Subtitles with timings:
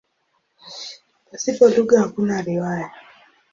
[1.29, 2.89] Pasipo lugha hakuna riwaya.